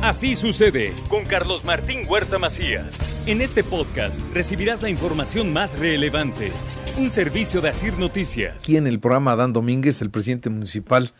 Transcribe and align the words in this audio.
Así 0.00 0.36
sucede 0.36 0.94
con 1.08 1.24
Carlos 1.24 1.64
Martín 1.64 2.06
Huerta 2.08 2.38
Macías. 2.38 2.96
En 3.26 3.40
este 3.40 3.64
podcast 3.64 4.20
recibirás 4.32 4.80
la 4.80 4.90
información 4.90 5.52
más 5.52 5.76
relevante. 5.76 6.52
Un 6.96 7.10
servicio 7.10 7.60
de 7.60 7.70
Asir 7.70 7.98
Noticias. 7.98 8.54
Aquí 8.62 8.76
en 8.76 8.86
el 8.86 9.00
programa 9.00 9.34
Dan 9.34 9.52
Domínguez, 9.52 10.00
el 10.00 10.10
presidente 10.10 10.50
municipal. 10.50 11.12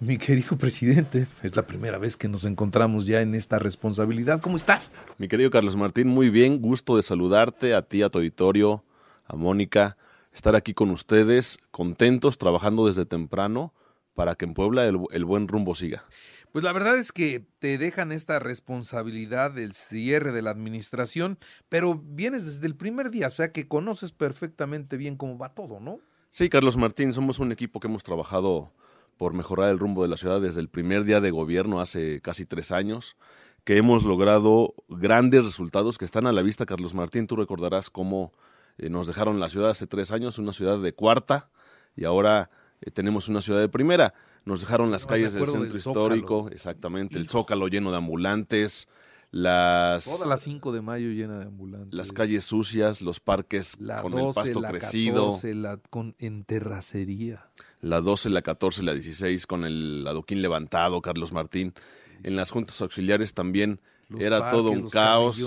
Mi 0.00 0.16
querido 0.16 0.56
presidente, 0.56 1.26
es 1.42 1.56
la 1.56 1.66
primera 1.66 1.98
vez 1.98 2.16
que 2.16 2.26
nos 2.26 2.46
encontramos 2.46 3.04
ya 3.04 3.20
en 3.20 3.34
esta 3.34 3.58
responsabilidad. 3.58 4.40
¿Cómo 4.40 4.56
estás? 4.56 4.92
Mi 5.18 5.28
querido 5.28 5.50
Carlos 5.50 5.76
Martín, 5.76 6.08
muy 6.08 6.30
bien, 6.30 6.62
gusto 6.62 6.96
de 6.96 7.02
saludarte, 7.02 7.74
a 7.74 7.82
ti, 7.82 8.02
a 8.02 8.08
tu 8.08 8.16
auditorio, 8.16 8.82
a 9.26 9.36
Mónica, 9.36 9.98
estar 10.32 10.56
aquí 10.56 10.72
con 10.72 10.90
ustedes, 10.90 11.58
contentos, 11.70 12.38
trabajando 12.38 12.86
desde 12.86 13.04
temprano 13.04 13.74
para 14.16 14.34
que 14.34 14.46
en 14.46 14.54
Puebla 14.54 14.84
el, 14.86 14.98
el 15.12 15.24
buen 15.24 15.46
rumbo 15.46 15.76
siga. 15.76 16.04
Pues 16.50 16.64
la 16.64 16.72
verdad 16.72 16.98
es 16.98 17.12
que 17.12 17.46
te 17.58 17.76
dejan 17.76 18.10
esta 18.10 18.38
responsabilidad 18.38 19.52
del 19.52 19.74
cierre 19.74 20.32
de 20.32 20.42
la 20.42 20.50
administración, 20.50 21.38
pero 21.68 22.02
vienes 22.02 22.46
desde 22.46 22.66
el 22.66 22.74
primer 22.74 23.10
día, 23.10 23.28
o 23.28 23.30
sea 23.30 23.52
que 23.52 23.68
conoces 23.68 24.10
perfectamente 24.10 24.96
bien 24.96 25.16
cómo 25.16 25.38
va 25.38 25.54
todo, 25.54 25.78
¿no? 25.80 26.00
Sí, 26.30 26.48
Carlos 26.48 26.76
Martín, 26.76 27.12
somos 27.12 27.38
un 27.38 27.52
equipo 27.52 27.78
que 27.78 27.88
hemos 27.88 28.02
trabajado 28.02 28.72
por 29.18 29.34
mejorar 29.34 29.70
el 29.70 29.78
rumbo 29.78 30.02
de 30.02 30.08
la 30.08 30.16
ciudad 30.16 30.40
desde 30.40 30.60
el 30.60 30.68
primer 30.68 31.04
día 31.04 31.20
de 31.20 31.30
gobierno 31.30 31.80
hace 31.80 32.20
casi 32.20 32.46
tres 32.46 32.72
años, 32.72 33.16
que 33.64 33.76
hemos 33.76 34.04
logrado 34.04 34.74
grandes 34.88 35.44
resultados 35.44 35.98
que 35.98 36.04
están 36.04 36.26
a 36.26 36.32
la 36.32 36.42
vista, 36.42 36.66
Carlos 36.66 36.94
Martín. 36.94 37.26
Tú 37.26 37.36
recordarás 37.36 37.90
cómo 37.90 38.32
eh, 38.78 38.88
nos 38.88 39.06
dejaron 39.06 39.40
la 39.40 39.48
ciudad 39.48 39.70
hace 39.70 39.86
tres 39.86 40.10
años, 40.10 40.38
una 40.38 40.52
ciudad 40.52 40.78
de 40.78 40.94
cuarta, 40.94 41.50
y 41.96 42.04
ahora 42.04 42.50
eh, 42.80 42.90
tenemos 42.90 43.28
una 43.28 43.40
ciudad 43.40 43.60
de 43.60 43.68
primera. 43.68 44.14
Nos 44.44 44.60
dejaron 44.60 44.90
las 44.90 45.06
calles 45.06 45.32
del 45.32 45.46
centro 45.46 45.76
histórico, 45.76 46.48
exactamente, 46.50 47.18
el 47.18 47.28
zócalo 47.28 47.68
lleno 47.68 47.90
de 47.90 47.96
ambulantes, 47.96 48.88
las... 49.30 50.04
Toda 50.04 50.26
la 50.26 50.38
5 50.38 50.72
de 50.72 50.82
mayo 50.82 51.08
llena 51.10 51.38
de 51.38 51.46
ambulantes. 51.46 51.92
Las 51.92 52.12
calles 52.12 52.44
sucias, 52.44 53.02
los 53.02 53.20
parques 53.20 53.76
con 54.02 54.18
el 54.18 54.32
pasto 54.32 54.60
la 54.60 54.70
crecido. 54.70 55.26
14, 55.26 55.54
la 55.54 55.76
con, 55.90 56.14
en 56.18 56.44
terracería. 56.44 57.50
La 57.80 58.00
12, 58.00 58.30
la 58.30 58.42
14, 58.42 58.82
la 58.82 58.94
16 58.94 59.46
con 59.46 59.64
el 59.64 60.06
adoquín 60.06 60.42
levantado, 60.42 61.02
Carlos 61.02 61.32
Martín. 61.32 61.74
En 62.22 62.36
las 62.36 62.50
juntas 62.50 62.80
auxiliares 62.80 63.34
también 63.34 63.80
Los 64.08 64.20
era 64.20 64.38
parques, 64.38 64.58
todo 64.58 64.70
un 64.70 64.88
caos. 64.88 65.42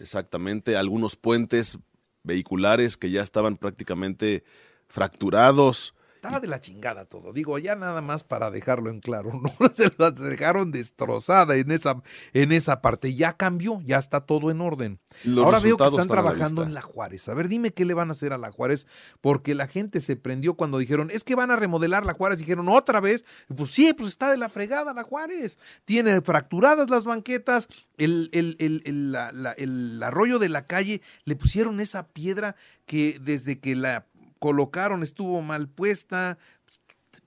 Exactamente, 0.00 0.76
algunos 0.76 1.16
puentes 1.16 1.78
vehiculares 2.22 2.96
que 2.96 3.10
ya 3.10 3.22
estaban 3.22 3.56
prácticamente 3.56 4.44
fracturados. 4.88 5.94
Estaba 6.24 6.40
de 6.40 6.48
la 6.48 6.58
chingada 6.58 7.04
todo. 7.04 7.34
Digo, 7.34 7.58
ya 7.58 7.76
nada 7.76 8.00
más 8.00 8.22
para 8.24 8.50
dejarlo 8.50 8.88
en 8.88 9.00
claro, 9.00 9.30
¿no? 9.42 9.52
Se 9.74 9.92
la 9.98 10.10
dejaron 10.10 10.72
destrozada 10.72 11.54
en 11.56 11.70
esa, 11.70 12.02
en 12.32 12.50
esa 12.50 12.80
parte. 12.80 13.14
Ya 13.14 13.36
cambió, 13.36 13.82
ya 13.84 13.98
está 13.98 14.22
todo 14.22 14.50
en 14.50 14.62
orden. 14.62 15.00
Los 15.24 15.44
Ahora 15.44 15.58
veo 15.58 15.76
que 15.76 15.84
están 15.84 16.00
están 16.00 16.18
a 16.18 16.22
la 16.22 16.30
trabajando 16.30 16.62
en 16.62 16.72
la 16.72 16.80
Juárez. 16.80 17.28
A 17.28 17.34
ver, 17.34 17.48
dime 17.48 17.72
qué 17.74 17.84
le 17.84 17.92
van 17.92 18.08
a 18.08 18.12
hacer 18.12 18.32
a 18.32 18.38
la 18.38 18.50
Juárez, 18.50 18.86
porque 19.20 19.54
la 19.54 19.66
gente 19.66 20.00
se 20.00 20.16
prendió 20.16 20.54
cuando 20.54 20.78
dijeron, 20.78 21.10
es 21.12 21.24
que 21.24 21.34
van 21.34 21.50
a 21.50 21.56
remodelar 21.56 22.06
la 22.06 22.14
Juárez. 22.14 22.38
Dijeron, 22.38 22.70
otra 22.70 23.00
vez. 23.00 23.26
Pues 23.54 23.70
sí, 23.72 23.92
pues 23.92 24.08
está 24.08 24.30
de 24.30 24.38
la 24.38 24.48
fregada 24.48 24.94
la 24.94 25.02
Juárez. 25.02 25.58
Tiene 25.84 26.22
fracturadas 26.22 26.88
las 26.88 27.04
banquetas, 27.04 27.68
el, 27.98 28.30
el, 28.32 28.56
el, 28.60 28.80
el- 28.86 29.12
la- 29.12 29.30
la- 29.30 29.52
el 29.52 30.02
arroyo 30.02 30.38
de 30.38 30.48
la 30.48 30.66
calle, 30.66 31.02
le 31.26 31.36
pusieron 31.36 31.80
esa 31.80 32.08
piedra 32.08 32.56
que 32.86 33.18
desde 33.20 33.60
que 33.60 33.76
la 33.76 34.06
colocaron 34.44 35.02
estuvo 35.02 35.40
mal 35.40 35.70
puesta. 35.70 36.36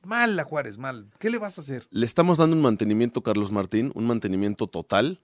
Mal 0.04 0.36
la 0.36 0.44
Juárez, 0.44 0.78
mal. 0.78 1.10
¿Qué 1.18 1.32
le 1.32 1.40
vas 1.40 1.58
a 1.58 1.62
hacer? 1.62 1.88
Le 1.90 2.06
estamos 2.06 2.38
dando 2.38 2.56
un 2.56 2.62
mantenimiento, 2.62 3.24
Carlos 3.24 3.52
Martín, 3.52 3.92
un 3.96 4.06
mantenimiento 4.06 4.68
total 4.68 5.20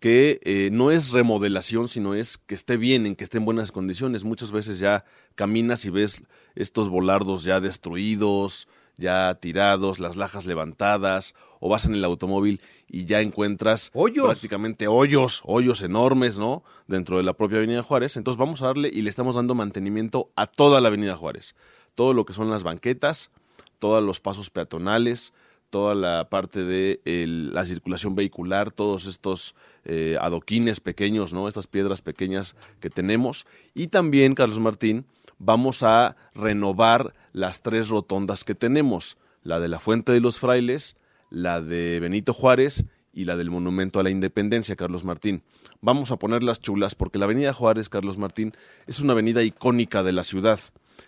que 0.00 0.40
eh, 0.42 0.70
no 0.72 0.90
es 0.90 1.12
remodelación, 1.12 1.88
sino 1.88 2.14
es 2.14 2.36
que 2.36 2.56
esté 2.56 2.76
bien, 2.76 3.06
en 3.06 3.14
que 3.14 3.22
esté 3.22 3.38
en 3.38 3.44
buenas 3.44 3.70
condiciones. 3.70 4.24
Muchas 4.24 4.50
veces 4.50 4.80
ya 4.80 5.04
caminas 5.36 5.84
y 5.84 5.90
ves 5.90 6.24
estos 6.56 6.88
volardos 6.88 7.44
ya 7.44 7.60
destruidos, 7.60 8.66
ya 8.96 9.34
tirados, 9.40 9.98
las 9.98 10.16
lajas 10.16 10.46
levantadas, 10.46 11.34
o 11.60 11.68
vas 11.68 11.84
en 11.86 11.94
el 11.94 12.04
automóvil 12.04 12.60
y 12.88 13.04
ya 13.06 13.20
encuentras 13.20 13.90
Hoyos. 13.94 14.26
prácticamente 14.26 14.88
hoyos, 14.88 15.40
hoyos 15.44 15.82
enormes, 15.82 16.38
¿no? 16.38 16.62
Dentro 16.86 17.16
de 17.16 17.22
la 17.22 17.32
propia 17.34 17.58
Avenida 17.58 17.82
Juárez. 17.82 18.16
Entonces 18.16 18.38
vamos 18.38 18.62
a 18.62 18.66
darle 18.66 18.90
y 18.92 19.02
le 19.02 19.10
estamos 19.10 19.34
dando 19.36 19.54
mantenimiento 19.54 20.30
a 20.36 20.46
toda 20.46 20.80
la 20.80 20.88
Avenida 20.88 21.16
Juárez. 21.16 21.54
Todo 21.94 22.12
lo 22.12 22.26
que 22.26 22.34
son 22.34 22.50
las 22.50 22.62
banquetas, 22.62 23.30
todos 23.78 24.02
los 24.02 24.20
pasos 24.20 24.50
peatonales, 24.50 25.32
toda 25.70 25.94
la 25.94 26.28
parte 26.30 26.62
de 26.64 27.00
el- 27.04 27.52
la 27.52 27.64
circulación 27.66 28.14
vehicular, 28.14 28.70
todos 28.70 29.06
estos 29.06 29.54
eh, 29.88 30.16
adoquines 30.20 30.80
pequeños, 30.80 31.32
¿no? 31.32 31.48
Estas 31.48 31.66
piedras 31.66 32.02
pequeñas 32.02 32.54
que 32.80 32.90
tenemos. 32.90 33.46
Y 33.74 33.86
también, 33.88 34.34
Carlos 34.34 34.58
Martín, 34.60 35.06
vamos 35.38 35.82
a 35.82 36.16
renovar 36.34 37.14
las 37.32 37.62
tres 37.62 37.88
rotondas 37.88 38.44
que 38.44 38.54
tenemos. 38.54 39.16
La 39.42 39.60
de 39.60 39.68
la 39.68 39.78
Fuente 39.78 40.12
de 40.12 40.20
los 40.20 40.38
Frailes, 40.38 40.96
la 41.30 41.60
de 41.60 42.00
Benito 42.00 42.32
Juárez 42.32 42.84
y 43.12 43.24
la 43.24 43.36
del 43.36 43.50
Monumento 43.50 44.00
a 44.00 44.02
la 44.02 44.10
Independencia, 44.10 44.76
Carlos 44.76 45.04
Martín. 45.04 45.42
Vamos 45.80 46.10
a 46.10 46.16
ponerlas 46.16 46.60
chulas 46.60 46.94
porque 46.94 47.18
la 47.18 47.26
Avenida 47.26 47.52
Juárez, 47.52 47.88
Carlos 47.88 48.18
Martín, 48.18 48.52
es 48.86 49.00
una 49.00 49.12
avenida 49.12 49.42
icónica 49.42 50.02
de 50.02 50.12
la 50.12 50.24
ciudad. 50.24 50.58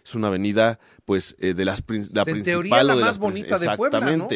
Es 0.05 0.15
una 0.15 0.29
avenida, 0.29 0.79
pues, 1.05 1.37
eh, 1.39 1.55
de 1.55 1.65
las 1.65 1.81
la 1.81 2.23
En 2.23 2.25
principal 2.25 2.45
teoría, 2.45 2.85
la 2.85 2.95
o 2.95 2.97
de 2.97 3.03
más 3.03 3.11
las 3.11 3.19
bonita 3.19 3.59
de 3.59 3.77
Puebla, 3.77 4.01
¿no? 4.17 4.29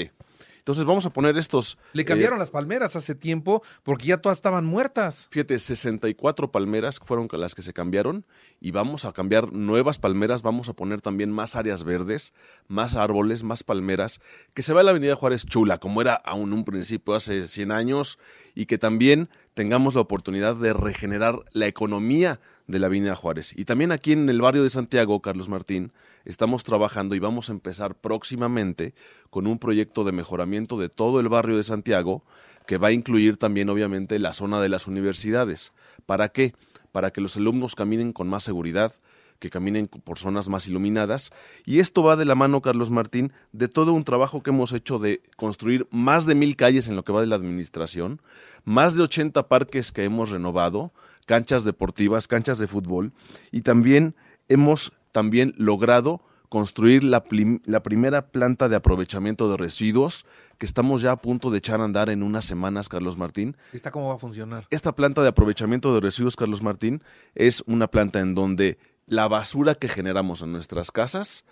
Entonces 0.62 0.84
vamos 0.84 1.04
a 1.06 1.10
poner 1.10 1.36
estos. 1.38 1.76
Le 1.92 2.02
eh, 2.02 2.04
cambiaron 2.04 2.38
las 2.38 2.52
palmeras 2.52 2.94
hace 2.94 3.16
tiempo 3.16 3.64
porque 3.82 4.06
ya 4.06 4.18
todas 4.18 4.38
estaban 4.38 4.64
muertas. 4.64 5.26
Fíjate, 5.32 5.58
64 5.58 6.52
palmeras 6.52 7.00
fueron 7.04 7.26
las 7.32 7.56
que 7.56 7.62
se 7.62 7.72
cambiaron 7.72 8.24
y 8.60 8.70
vamos 8.70 9.04
a 9.04 9.12
cambiar 9.12 9.52
nuevas 9.52 9.98
palmeras, 9.98 10.42
vamos 10.42 10.68
a 10.68 10.74
poner 10.74 11.00
también 11.00 11.32
más 11.32 11.56
áreas 11.56 11.82
verdes, 11.82 12.32
más 12.68 12.94
árboles, 12.94 13.42
más 13.42 13.64
palmeras, 13.64 14.20
que 14.54 14.62
se 14.62 14.72
vea 14.72 14.84
la 14.84 14.90
Avenida 14.90 15.16
Juárez 15.16 15.46
chula, 15.46 15.78
como 15.78 16.00
era 16.00 16.14
aún 16.14 16.52
un 16.52 16.64
principio 16.64 17.14
hace 17.14 17.48
100 17.48 17.72
años, 17.72 18.20
y 18.54 18.66
que 18.66 18.78
también 18.78 19.30
tengamos 19.54 19.94
la 19.94 20.00
oportunidad 20.00 20.56
de 20.56 20.72
regenerar 20.72 21.40
la 21.52 21.66
economía 21.66 22.40
de 22.66 22.78
la 22.78 22.86
Avenida 22.86 23.14
Juárez. 23.14 23.52
Y 23.56 23.64
también 23.64 23.92
aquí 23.92 24.12
en 24.12 24.28
el 24.28 24.40
barrio 24.40 24.62
de 24.62 24.70
Santiago, 24.70 25.20
Carlos 25.20 25.48
Martín, 25.48 25.92
estamos 26.24 26.64
trabajando 26.64 27.14
y 27.14 27.18
vamos 27.18 27.48
a 27.48 27.52
empezar 27.52 27.94
próximamente 27.94 28.94
con 29.30 29.46
un 29.46 29.58
proyecto 29.58 30.04
de 30.04 30.12
mejoramiento 30.12 30.78
de 30.78 30.88
todo 30.88 31.20
el 31.20 31.28
barrio 31.28 31.56
de 31.56 31.64
Santiago, 31.64 32.24
que 32.66 32.78
va 32.78 32.88
a 32.88 32.92
incluir 32.92 33.36
también 33.36 33.68
obviamente 33.68 34.18
la 34.18 34.32
zona 34.32 34.60
de 34.60 34.68
las 34.68 34.86
universidades. 34.86 35.72
¿Para 36.06 36.30
qué? 36.30 36.54
Para 36.92 37.10
que 37.10 37.20
los 37.20 37.36
alumnos 37.36 37.74
caminen 37.74 38.12
con 38.12 38.28
más 38.28 38.44
seguridad, 38.44 38.94
que 39.42 39.50
caminen 39.50 39.88
por 39.88 40.20
zonas 40.20 40.48
más 40.48 40.68
iluminadas. 40.68 41.32
Y 41.66 41.80
esto 41.80 42.04
va 42.04 42.14
de 42.14 42.24
la 42.24 42.36
mano, 42.36 42.62
Carlos 42.62 42.90
Martín, 42.90 43.32
de 43.50 43.66
todo 43.66 43.92
un 43.92 44.04
trabajo 44.04 44.44
que 44.44 44.50
hemos 44.50 44.72
hecho 44.72 45.00
de 45.00 45.20
construir 45.36 45.88
más 45.90 46.26
de 46.26 46.36
mil 46.36 46.54
calles 46.54 46.86
en 46.86 46.94
lo 46.94 47.02
que 47.02 47.10
va 47.10 47.20
de 47.20 47.26
la 47.26 47.34
administración, 47.34 48.22
más 48.64 48.94
de 48.96 49.02
80 49.02 49.48
parques 49.48 49.90
que 49.90 50.04
hemos 50.04 50.30
renovado, 50.30 50.92
canchas 51.26 51.64
deportivas, 51.64 52.28
canchas 52.28 52.58
de 52.58 52.68
fútbol, 52.68 53.12
y 53.50 53.62
también 53.62 54.14
hemos 54.48 54.92
también 55.10 55.54
logrado 55.58 56.22
construir 56.48 57.02
la, 57.02 57.24
la 57.64 57.82
primera 57.82 58.26
planta 58.28 58.68
de 58.68 58.76
aprovechamiento 58.76 59.50
de 59.50 59.56
residuos 59.56 60.26
que 60.58 60.66
estamos 60.66 61.00
ya 61.00 61.12
a 61.12 61.16
punto 61.16 61.50
de 61.50 61.56
echar 61.56 61.80
a 61.80 61.84
andar 61.84 62.10
en 62.10 62.22
unas 62.22 62.44
semanas, 62.44 62.90
Carlos 62.90 63.16
Martín. 63.16 63.56
¿Esta 63.72 63.90
cómo 63.90 64.10
va 64.10 64.16
a 64.16 64.18
funcionar? 64.18 64.66
Esta 64.68 64.94
planta 64.94 65.22
de 65.22 65.28
aprovechamiento 65.28 65.94
de 65.94 66.00
residuos, 66.00 66.36
Carlos 66.36 66.62
Martín, 66.62 67.02
es 67.34 67.64
una 67.66 67.88
planta 67.88 68.20
en 68.20 68.34
donde 68.34 68.78
la 69.12 69.28
basura 69.28 69.74
que 69.74 69.88
generamos 69.88 70.42
en 70.42 70.52
nuestras 70.52 70.90
casas, 70.90 71.44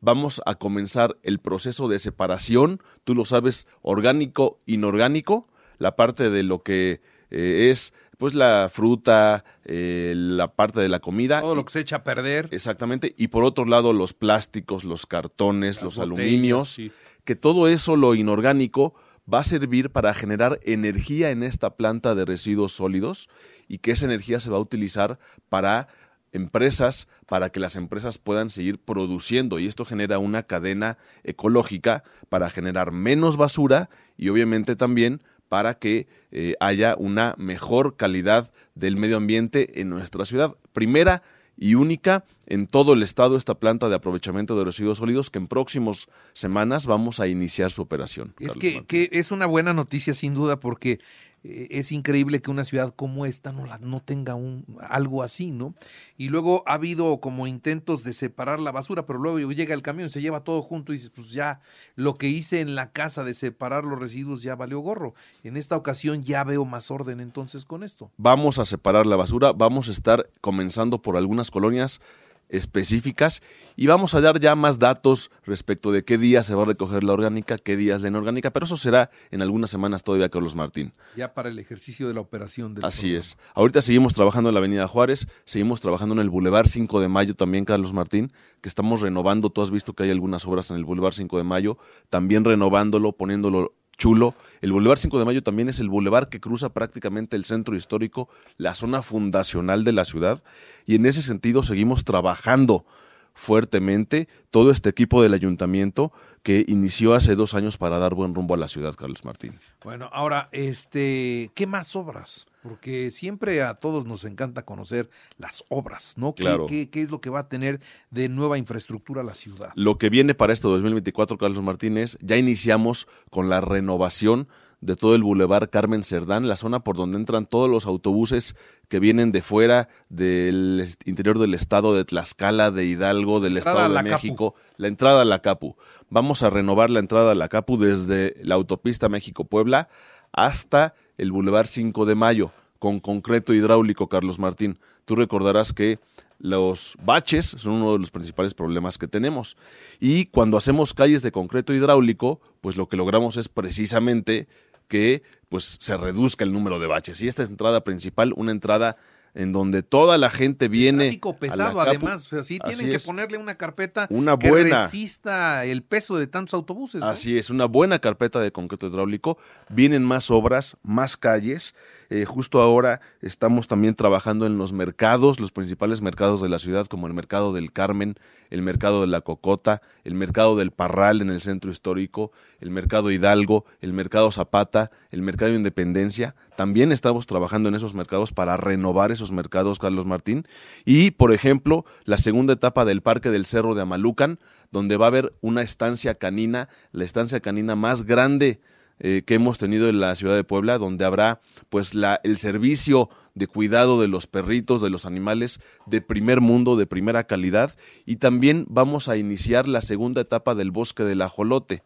vamos 0.00 0.40
a 0.46 0.54
comenzar 0.54 1.18
el 1.22 1.40
proceso 1.40 1.88
de 1.88 1.98
separación, 1.98 2.80
tú 3.04 3.14
lo 3.14 3.24
sabes, 3.24 3.66
orgánico, 3.82 4.60
inorgánico, 4.66 5.48
la 5.78 5.96
parte 5.96 6.30
de 6.30 6.44
lo 6.44 6.62
que 6.62 7.00
eh, 7.30 7.68
es 7.70 7.92
pues 8.16 8.34
la 8.34 8.68
fruta, 8.72 9.44
eh, 9.64 10.12
la 10.16 10.54
parte 10.54 10.80
de 10.80 10.88
la 10.88 11.00
comida. 11.00 11.40
Todo 11.40 11.54
lo 11.54 11.64
que 11.64 11.72
se 11.72 11.80
echa 11.80 11.96
a 11.96 12.04
perder. 12.04 12.48
Exactamente. 12.50 13.14
Y 13.16 13.28
por 13.28 13.44
otro 13.44 13.64
lado, 13.64 13.92
los 13.92 14.12
plásticos, 14.12 14.82
los 14.82 15.06
cartones, 15.06 15.76
Las 15.76 15.84
los 15.84 15.96
botellas, 15.96 16.18
aluminios, 16.20 16.68
sí. 16.68 16.90
que 17.24 17.36
todo 17.36 17.68
eso, 17.68 17.94
lo 17.94 18.16
inorgánico, 18.16 18.94
va 19.32 19.40
a 19.40 19.44
servir 19.44 19.90
para 19.90 20.14
generar 20.14 20.58
energía 20.64 21.30
en 21.30 21.42
esta 21.42 21.76
planta 21.76 22.14
de 22.14 22.24
residuos 22.24 22.72
sólidos 22.72 23.28
y 23.68 23.78
que 23.78 23.92
esa 23.92 24.06
energía 24.06 24.40
se 24.40 24.50
va 24.50 24.56
a 24.56 24.60
utilizar 24.60 25.18
para 25.48 25.88
empresas, 26.32 27.08
para 27.26 27.50
que 27.50 27.60
las 27.60 27.76
empresas 27.76 28.18
puedan 28.18 28.50
seguir 28.50 28.78
produciendo 28.78 29.58
y 29.58 29.66
esto 29.66 29.84
genera 29.84 30.18
una 30.18 30.42
cadena 30.42 30.98
ecológica 31.24 32.04
para 32.28 32.50
generar 32.50 32.92
menos 32.92 33.36
basura 33.36 33.90
y 34.16 34.28
obviamente 34.28 34.76
también 34.76 35.22
para 35.48 35.74
que 35.74 36.06
eh, 36.30 36.54
haya 36.60 36.94
una 36.98 37.34
mejor 37.38 37.96
calidad 37.96 38.52
del 38.74 38.96
medio 38.96 39.16
ambiente 39.16 39.80
en 39.80 39.88
nuestra 39.88 40.24
ciudad. 40.24 40.56
Primera 40.72 41.22
y 41.58 41.74
única 41.74 42.24
en 42.46 42.66
todo 42.66 42.92
el 42.92 43.02
estado 43.02 43.36
esta 43.36 43.58
planta 43.58 43.88
de 43.88 43.96
aprovechamiento 43.96 44.56
de 44.56 44.64
residuos 44.64 44.98
sólidos 44.98 45.28
que 45.28 45.38
en 45.38 45.48
próximas 45.48 46.06
semanas 46.32 46.86
vamos 46.86 47.18
a 47.18 47.26
iniciar 47.26 47.72
su 47.72 47.82
operación. 47.82 48.34
Es 48.38 48.56
que, 48.56 49.08
es 49.12 49.32
una 49.32 49.46
buena 49.46 49.72
noticia 49.72 50.14
sin 50.14 50.34
duda 50.34 50.60
porque 50.60 51.00
es 51.44 51.92
increíble 51.92 52.40
que 52.40 52.50
una 52.50 52.64
ciudad 52.64 52.92
como 52.94 53.26
esta 53.26 53.52
no, 53.52 53.66
la, 53.66 53.78
no 53.78 54.00
tenga 54.00 54.34
un, 54.34 54.64
algo 54.80 55.22
así, 55.22 55.50
¿no? 55.50 55.74
Y 56.16 56.28
luego 56.28 56.62
ha 56.66 56.74
habido 56.74 57.20
como 57.20 57.46
intentos 57.46 58.04
de 58.04 58.12
separar 58.12 58.60
la 58.60 58.72
basura, 58.72 59.06
pero 59.06 59.18
luego 59.18 59.38
llega 59.52 59.74
el 59.74 59.82
camión, 59.82 60.10
se 60.10 60.20
lleva 60.20 60.44
todo 60.44 60.62
junto 60.62 60.92
y 60.92 60.96
dices, 60.96 61.10
pues 61.10 61.30
ya 61.30 61.60
lo 61.94 62.14
que 62.14 62.28
hice 62.28 62.60
en 62.60 62.74
la 62.74 62.92
casa 62.92 63.24
de 63.24 63.34
separar 63.34 63.84
los 63.84 63.98
residuos 63.98 64.42
ya 64.42 64.56
valió 64.56 64.80
gorro. 64.80 65.14
En 65.44 65.56
esta 65.56 65.76
ocasión 65.76 66.22
ya 66.22 66.44
veo 66.44 66.64
más 66.64 66.90
orden 66.90 67.20
entonces 67.20 67.64
con 67.64 67.82
esto. 67.82 68.10
Vamos 68.16 68.58
a 68.58 68.64
separar 68.64 69.06
la 69.06 69.16
basura, 69.16 69.52
vamos 69.52 69.88
a 69.88 69.92
estar 69.92 70.28
comenzando 70.40 71.00
por 71.02 71.16
algunas 71.16 71.50
colonias 71.50 72.00
específicas 72.48 73.42
y 73.76 73.86
vamos 73.86 74.14
a 74.14 74.20
dar 74.20 74.40
ya 74.40 74.54
más 74.54 74.78
datos 74.78 75.30
respecto 75.44 75.92
de 75.92 76.04
qué 76.04 76.18
día 76.18 76.42
se 76.42 76.54
va 76.54 76.62
a 76.62 76.66
recoger 76.66 77.04
la 77.04 77.12
orgánica, 77.12 77.58
qué 77.58 77.76
días 77.76 78.02
la 78.02 78.08
inorgánica, 78.08 78.50
pero 78.50 78.66
eso 78.66 78.76
será 78.76 79.10
en 79.30 79.42
algunas 79.42 79.70
semanas 79.70 80.02
todavía, 80.02 80.28
Carlos 80.28 80.54
Martín. 80.54 80.92
Ya 81.16 81.34
para 81.34 81.48
el 81.48 81.58
ejercicio 81.58 82.08
de 82.08 82.14
la 82.14 82.20
operación 82.20 82.74
del 82.74 82.84
Así 82.84 83.14
es. 83.14 83.36
Ahorita 83.54 83.82
seguimos 83.82 84.14
trabajando 84.14 84.50
en 84.50 84.54
la 84.54 84.58
Avenida 84.58 84.88
Juárez, 84.88 85.28
seguimos 85.44 85.80
trabajando 85.80 86.14
en 86.14 86.20
el 86.20 86.30
Boulevard 86.30 86.66
5 86.66 87.00
de 87.00 87.08
Mayo 87.08 87.34
también, 87.34 87.64
Carlos 87.64 87.92
Martín, 87.92 88.32
que 88.60 88.68
estamos 88.68 89.00
renovando, 89.00 89.50
tú 89.50 89.62
has 89.62 89.70
visto 89.70 89.92
que 89.92 90.04
hay 90.04 90.10
algunas 90.10 90.46
obras 90.46 90.70
en 90.70 90.76
el 90.76 90.84
Boulevard 90.84 91.14
5 91.14 91.38
de 91.38 91.44
Mayo, 91.44 91.78
también 92.10 92.44
renovándolo, 92.44 93.12
poniéndolo 93.12 93.74
chulo. 93.98 94.34
El 94.62 94.72
Boulevard 94.72 94.98
5 94.98 95.18
de 95.18 95.24
Mayo 95.24 95.42
también 95.42 95.68
es 95.68 95.80
el 95.80 95.90
boulevard 95.90 96.28
que 96.28 96.40
cruza 96.40 96.70
prácticamente 96.70 97.36
el 97.36 97.44
centro 97.44 97.76
histórico, 97.76 98.28
la 98.56 98.74
zona 98.74 99.02
fundacional 99.02 99.84
de 99.84 99.92
la 99.92 100.04
ciudad, 100.04 100.42
y 100.86 100.94
en 100.94 101.04
ese 101.04 101.20
sentido 101.20 101.62
seguimos 101.62 102.04
trabajando 102.04 102.86
fuertemente 103.34 104.28
todo 104.50 104.72
este 104.72 104.88
equipo 104.88 105.22
del 105.22 105.32
ayuntamiento 105.32 106.12
que 106.42 106.64
inició 106.66 107.14
hace 107.14 107.36
dos 107.36 107.54
años 107.54 107.76
para 107.76 107.98
dar 107.98 108.14
buen 108.14 108.34
rumbo 108.34 108.54
a 108.54 108.56
la 108.56 108.66
ciudad, 108.66 108.94
Carlos 108.96 109.24
Martín. 109.24 109.60
Bueno, 109.84 110.10
ahora, 110.12 110.48
este, 110.50 111.52
¿qué 111.54 111.66
más 111.68 111.94
obras? 111.94 112.47
Porque 112.68 113.10
siempre 113.10 113.62
a 113.62 113.74
todos 113.74 114.04
nos 114.04 114.24
encanta 114.24 114.66
conocer 114.66 115.08
las 115.38 115.64
obras, 115.68 116.14
¿no? 116.18 116.34
¿Qué, 116.34 116.42
Claro. 116.42 116.66
qué, 116.66 116.90
qué 116.90 117.00
es 117.00 117.10
lo 117.10 117.20
que 117.22 117.30
va 117.30 117.40
a 117.40 117.48
tener 117.48 117.80
de 118.10 118.28
nueva 118.28 118.58
infraestructura 118.58 119.22
la 119.22 119.34
ciudad? 119.34 119.70
Lo 119.74 119.96
que 119.96 120.10
viene 120.10 120.34
para 120.34 120.52
este 120.52 120.68
2024, 120.68 121.38
Carlos 121.38 121.62
Martínez, 121.62 122.18
ya 122.20 122.36
iniciamos 122.36 123.08
con 123.30 123.48
la 123.48 123.62
renovación 123.62 124.48
de 124.80 124.94
todo 124.96 125.14
el 125.14 125.22
Boulevard 125.22 125.70
Carmen 125.70 126.04
Cerdán, 126.04 126.46
la 126.46 126.54
zona 126.56 126.80
por 126.80 126.96
donde 126.96 127.16
entran 127.16 127.46
todos 127.46 127.68
los 127.68 127.86
autobuses 127.86 128.54
que 128.88 129.00
vienen 129.00 129.32
de 129.32 129.42
fuera 129.42 129.88
del 130.08 130.86
interior 131.04 131.38
del 131.38 131.54
estado 131.54 131.96
de 131.96 132.04
Tlaxcala, 132.04 132.70
de 132.70 132.84
Hidalgo, 132.84 133.40
del 133.40 133.56
Entrada 133.56 133.78
estado 133.80 133.88
de 133.88 133.94
la 133.94 134.04
Capu. 134.04 134.26
México, 134.26 134.54
la 134.76 134.88
entrada 134.88 135.22
a 135.22 135.24
la 135.24 135.40
Capu. 135.40 135.76
Vamos 136.10 136.42
a 136.42 136.50
renovar 136.50 136.90
la 136.90 137.00
entrada 137.00 137.32
a 137.32 137.34
la 137.34 137.48
Capu 137.48 137.76
desde 137.76 138.36
la 138.42 138.54
autopista 138.54 139.08
México-Puebla 139.08 139.88
hasta 140.32 140.94
el 141.18 141.32
Boulevard 141.32 141.66
5 141.66 142.06
de 142.06 142.14
Mayo, 142.14 142.50
con 142.78 143.00
concreto 143.00 143.52
hidráulico, 143.52 144.08
Carlos 144.08 144.38
Martín. 144.38 144.78
Tú 145.04 145.16
recordarás 145.16 145.72
que 145.72 145.98
los 146.38 146.96
baches 147.04 147.46
son 147.58 147.74
uno 147.74 147.92
de 147.94 147.98
los 147.98 148.10
principales 148.10 148.54
problemas 148.54 148.96
que 148.96 149.08
tenemos. 149.08 149.56
Y 149.98 150.26
cuando 150.26 150.56
hacemos 150.56 150.94
calles 150.94 151.22
de 151.22 151.32
concreto 151.32 151.74
hidráulico, 151.74 152.40
pues 152.60 152.76
lo 152.76 152.88
que 152.88 152.96
logramos 152.96 153.36
es 153.36 153.48
precisamente 153.48 154.46
que 154.86 155.22
pues 155.48 155.76
se 155.80 155.96
reduzca 155.96 156.44
el 156.44 156.52
número 156.52 156.78
de 156.78 156.86
baches. 156.86 157.20
Y 157.20 157.28
esta 157.28 157.42
es 157.42 157.48
entrada 157.48 157.82
principal, 157.82 158.32
una 158.36 158.52
entrada 158.52 158.96
en 159.34 159.52
donde 159.52 159.82
toda 159.82 160.18
la 160.18 160.30
gente 160.30 160.68
viene. 160.68 161.04
Tráfico 161.06 161.36
pesado, 161.36 161.80
además. 161.80 162.26
O 162.26 162.28
sea, 162.28 162.42
sí 162.42 162.58
Así 162.62 162.74
tienen 162.74 162.90
que 162.90 162.96
es. 162.96 163.04
ponerle 163.04 163.38
una 163.38 163.56
carpeta 163.56 164.06
Una 164.10 164.38
que 164.38 164.50
resista 164.50 165.64
el 165.64 165.82
peso 165.82 166.16
de 166.16 166.26
tantos 166.26 166.54
autobuses. 166.54 167.00
¿no? 167.00 167.06
Así 167.06 167.38
es, 167.38 167.50
una 167.50 167.66
buena 167.66 167.98
carpeta 167.98 168.40
de 168.40 168.52
concreto 168.52 168.86
hidráulico. 168.86 169.38
Vienen 169.68 170.04
más 170.04 170.30
obras, 170.30 170.76
más 170.82 171.16
calles. 171.16 171.74
Eh, 172.10 172.24
justo 172.24 172.62
ahora 172.62 173.02
estamos 173.20 173.68
también 173.68 173.94
trabajando 173.94 174.46
en 174.46 174.56
los 174.56 174.72
mercados, 174.72 175.40
los 175.40 175.52
principales 175.52 176.00
mercados 176.00 176.40
de 176.40 176.48
la 176.48 176.58
ciudad, 176.58 176.86
como 176.86 177.06
el 177.06 177.12
mercado 177.12 177.52
del 177.52 177.70
Carmen, 177.70 178.16
el 178.48 178.62
mercado 178.62 179.02
de 179.02 179.08
la 179.08 179.20
Cocota, 179.20 179.82
el 180.04 180.14
mercado 180.14 180.56
del 180.56 180.70
Parral 180.70 181.20
en 181.20 181.28
el 181.28 181.42
centro 181.42 181.70
histórico, 181.70 182.32
el 182.60 182.70
mercado 182.70 183.10
Hidalgo, 183.10 183.66
el 183.80 183.92
mercado 183.92 184.32
Zapata, 184.32 184.90
el 185.10 185.20
mercado 185.20 185.52
Independencia. 185.52 186.34
También 186.56 186.92
estamos 186.92 187.26
trabajando 187.26 187.68
en 187.68 187.74
esos 187.74 187.94
mercados 187.94 188.32
para 188.32 188.56
renovar 188.56 189.12
esos 189.12 189.30
mercados, 189.30 189.78
Carlos 189.78 190.06
Martín. 190.06 190.46
Y, 190.86 191.10
por 191.10 191.34
ejemplo, 191.34 191.84
la 192.04 192.16
segunda 192.16 192.54
etapa 192.54 192.86
del 192.86 193.02
Parque 193.02 193.30
del 193.30 193.44
Cerro 193.44 193.74
de 193.74 193.82
Amalucan, 193.82 194.38
donde 194.72 194.96
va 194.96 195.06
a 195.06 195.08
haber 195.08 195.34
una 195.42 195.60
estancia 195.60 196.14
canina, 196.14 196.68
la 196.90 197.04
estancia 197.04 197.40
canina 197.40 197.76
más 197.76 198.04
grande 198.04 198.60
eh, 199.00 199.22
que 199.26 199.34
hemos 199.34 199.58
tenido 199.58 199.88
en 199.88 200.00
la 200.00 200.14
ciudad 200.14 200.34
de 200.34 200.44
Puebla, 200.44 200.78
donde 200.78 201.04
habrá 201.04 201.40
pues 201.68 201.94
la, 201.94 202.20
el 202.24 202.36
servicio 202.36 203.08
de 203.34 203.46
cuidado 203.46 204.00
de 204.00 204.08
los 204.08 204.26
perritos, 204.26 204.82
de 204.82 204.90
los 204.90 205.06
animales 205.06 205.60
de 205.86 206.00
primer 206.00 206.40
mundo, 206.40 206.76
de 206.76 206.86
primera 206.86 207.24
calidad, 207.24 207.76
y 208.04 208.16
también 208.16 208.66
vamos 208.68 209.08
a 209.08 209.16
iniciar 209.16 209.68
la 209.68 209.80
segunda 209.80 210.22
etapa 210.22 210.54
del 210.54 210.70
bosque 210.70 211.04
del 211.04 211.22
ajolote, 211.22 211.82